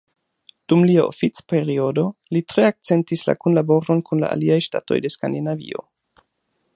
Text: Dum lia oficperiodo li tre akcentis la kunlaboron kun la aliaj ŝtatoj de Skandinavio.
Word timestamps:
Dum 0.71 0.85
lia 0.91 1.01
oficperiodo 1.09 2.05
li 2.37 2.41
tre 2.53 2.65
akcentis 2.69 3.23
la 3.29 3.37
kunlaboron 3.45 4.01
kun 4.09 4.23
la 4.25 4.35
aliaj 4.37 4.61
ŝtatoj 4.71 4.99
de 5.05 5.13
Skandinavio. 5.17 5.89